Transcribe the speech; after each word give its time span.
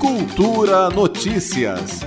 Cultura 0.00 0.88
Notícias. 0.88 2.00